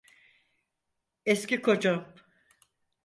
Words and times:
Eski 1.25 1.61
kocam. 1.61 2.13